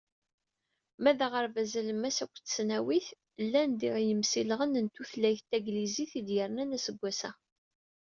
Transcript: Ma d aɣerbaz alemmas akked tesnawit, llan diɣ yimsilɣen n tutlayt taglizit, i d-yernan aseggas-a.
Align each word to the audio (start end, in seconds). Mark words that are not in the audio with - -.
Ma 1.01 1.11
d 1.17 1.19
aɣerbaz 1.25 1.71
alemmas 1.79 2.17
akked 2.23 2.41
tesnawit, 2.43 3.07
llan 3.45 3.71
diɣ 3.79 3.95
yimsilɣen 4.05 4.73
n 4.85 4.87
tutlayt 4.93 5.43
taglizit, 5.49 6.11
i 6.19 6.21
d-yernan 6.27 6.75
aseggas-a. 6.77 7.31